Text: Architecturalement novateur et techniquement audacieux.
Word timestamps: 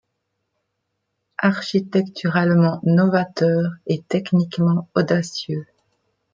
Architecturalement 1.43 2.79
novateur 2.83 3.61
et 3.85 4.01
techniquement 4.01 4.89
audacieux. 4.95 5.67